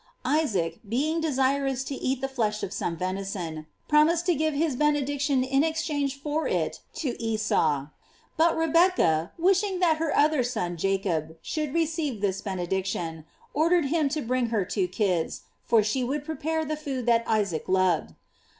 Isaac 0.25 0.79
baing 0.83 1.21
desirous 1.21 1.83
to 1.83 1.93
eat 1.93 2.21
the 2.21 2.27
flesh 2.27 2.63
of 2.63 2.73
some 2.73 2.97
venison, 2.97 3.67
promised 3.87 4.25
to 4.25 4.33
give 4.33 4.55
his 4.55 4.75
benediction 4.75 5.43
in 5.43 5.63
ex 5.63 5.83
change 5.83 6.19
for 6.19 6.47
it 6.47 6.79
to 6.95 7.09
Esau; 7.21 7.89
but 8.35 8.57
Rebecca 8.57 9.31
wishing 9.37 9.79
that 9.79 9.97
her 9.97 10.11
other 10.17 10.41
son 10.41 10.75
Jacob 10.75 11.37
should 11.43 11.71
receive 11.75 12.19
this 12.19 12.41
ben 12.41 12.57
ediction, 12.57 13.25
ordered 13.53 13.85
him 13.93 14.09
to 14.09 14.23
bring 14.23 14.47
her 14.47 14.65
two 14.65 14.87
kids, 14.87 15.43
for 15.63 15.83
she 15.83 16.03
would 16.03 16.25
prepare 16.25 16.65
the 16.65 16.75
food 16.77 17.05
that 17.05 17.23
Isaac 17.27 17.69
loved. 17.69 18.15